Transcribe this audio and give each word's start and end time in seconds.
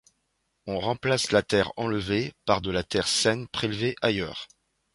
On 0.65 0.79
remplace 0.79 1.31
la 1.31 1.43
terre 1.43 1.71
enlevée 1.77 2.33
par 2.45 2.61
de 2.61 2.71
la 2.71 2.81
terre 2.81 3.07
saine 3.07 3.47
prélevée 3.49 3.93
ailleurs. 4.01 4.47